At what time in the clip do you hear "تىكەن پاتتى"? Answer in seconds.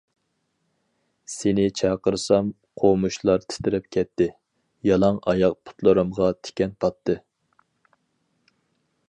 6.49-7.19